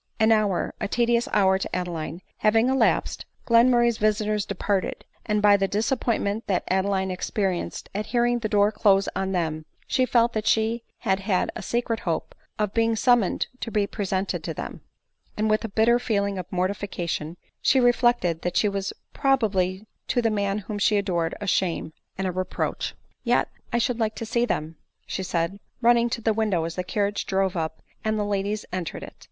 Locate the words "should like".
23.77-24.15